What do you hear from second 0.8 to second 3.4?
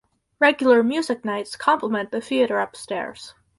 music nights complement the theatre upstairs.